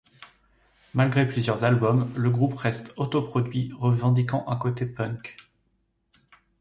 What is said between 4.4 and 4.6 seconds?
un